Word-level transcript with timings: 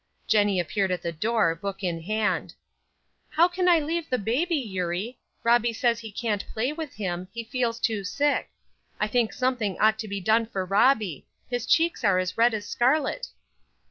Jenny 0.25 0.59
appeared 0.59 0.89
at 0.89 1.03
the 1.03 1.11
door, 1.11 1.53
book 1.53 1.83
in 1.83 2.01
hand. 2.01 2.55
"How 3.29 3.47
can 3.47 3.69
I 3.69 3.77
leave 3.77 4.09
the 4.09 4.17
baby, 4.17 4.55
Eurie? 4.55 5.19
Robbie 5.43 5.73
says 5.73 5.99
he 5.99 6.11
can't 6.11 6.43
play 6.51 6.73
with 6.73 6.95
him 6.95 7.27
he 7.33 7.43
feels 7.43 7.79
too 7.79 8.03
sick. 8.03 8.49
I 8.99 9.07
think 9.07 9.31
something 9.31 9.79
ought 9.79 9.99
to 9.99 10.07
be 10.07 10.19
done 10.19 10.47
for 10.47 10.65
Robbie; 10.65 11.27
his 11.51 11.67
cheeks 11.67 12.03
are 12.03 12.17
as 12.17 12.35
red 12.35 12.55
as 12.55 12.65
scarlet." 12.65 13.27